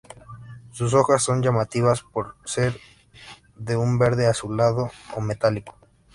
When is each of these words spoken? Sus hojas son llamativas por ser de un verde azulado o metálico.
Sus 0.71 0.95
hojas 0.95 1.21
son 1.21 1.43
llamativas 1.43 2.01
por 2.01 2.33
ser 2.43 2.75
de 3.55 3.77
un 3.77 3.99
verde 3.99 4.25
azulado 4.25 4.89
o 5.15 5.21
metálico. 5.21 5.77